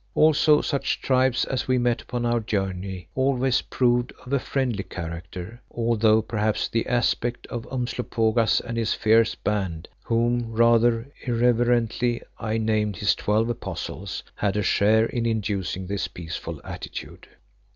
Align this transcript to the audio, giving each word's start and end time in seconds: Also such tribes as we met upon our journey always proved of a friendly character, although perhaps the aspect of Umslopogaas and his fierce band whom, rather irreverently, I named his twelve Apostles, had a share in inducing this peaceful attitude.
Also 0.15 0.61
such 0.61 0.99
tribes 0.99 1.45
as 1.45 1.67
we 1.67 1.77
met 1.77 2.01
upon 2.01 2.25
our 2.25 2.39
journey 2.39 3.07
always 3.13 3.61
proved 3.61 4.11
of 4.25 4.33
a 4.33 4.39
friendly 4.39 4.81
character, 4.81 5.61
although 5.69 6.23
perhaps 6.23 6.67
the 6.67 6.87
aspect 6.87 7.45
of 7.51 7.67
Umslopogaas 7.71 8.61
and 8.61 8.77
his 8.77 8.95
fierce 8.95 9.35
band 9.35 9.87
whom, 10.01 10.51
rather 10.51 11.07
irreverently, 11.21 12.19
I 12.39 12.57
named 12.57 12.95
his 12.97 13.13
twelve 13.13 13.47
Apostles, 13.47 14.23
had 14.33 14.57
a 14.57 14.63
share 14.63 15.05
in 15.05 15.27
inducing 15.27 15.85
this 15.85 16.07
peaceful 16.07 16.59
attitude. 16.63 17.27